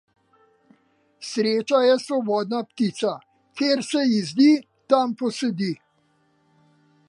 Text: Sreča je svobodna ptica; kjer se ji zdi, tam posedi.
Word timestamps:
Sreča 1.31 1.81
je 1.87 1.97
svobodna 2.05 2.63
ptica; 2.71 3.11
kjer 3.61 3.85
se 3.91 4.03
ji 4.15 4.25
zdi, 4.33 4.51
tam 4.95 5.15
posedi. 5.23 5.73